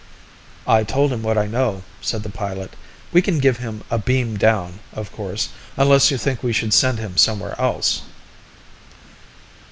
"I 0.65 0.83
told 0.83 1.13
him 1.13 1.21
what 1.21 1.37
I 1.37 1.45
know," 1.45 1.83
said 2.01 2.23
the 2.23 2.29
pilot. 2.31 2.75
"We 3.11 3.21
can 3.21 3.37
give 3.37 3.57
him 3.59 3.83
a 3.91 3.99
beam 3.99 4.35
down, 4.35 4.79
of 4.93 5.11
course, 5.11 5.49
unless 5.77 6.09
you 6.09 6.17
think 6.17 6.41
we 6.41 6.53
should 6.53 6.73
send 6.73 6.97
him 6.97 7.17
somewhere 7.17 7.53
else." 7.61 8.01